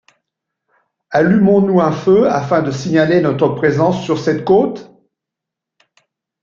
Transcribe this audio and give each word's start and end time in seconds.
Allumerons-nous 1.11 1.79
un 1.79 1.91
feu 1.91 2.27
afin 2.27 2.63
de 2.63 2.71
signaler 2.71 3.21
notre 3.21 3.49
présence 3.49 4.03
sur 4.03 4.17
cette 4.17 4.43
côte? 4.43 4.89